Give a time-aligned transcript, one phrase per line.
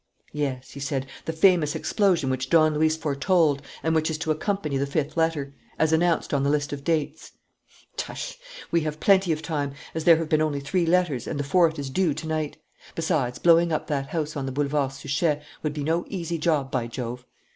[0.33, 4.75] "Yes," he said, "the famous explosion which Don Luis foretold and which is to accompany
[4.77, 7.33] the fifth letter, as announced on the list of dates.
[7.97, 8.37] Tush!
[8.71, 11.77] We have plenty of time, as there have been only three letters and the fourth
[11.77, 12.57] is due to night.
[12.95, 16.87] Besides, blowing up that house on the Boulevard Suchet would be no easy job, by
[16.87, 17.23] Jove!